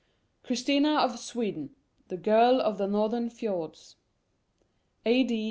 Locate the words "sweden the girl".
1.19-2.59